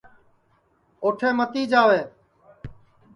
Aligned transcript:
اُوٹھے 1.03 1.29
متی 1.37 1.63
جاوے 1.71 2.01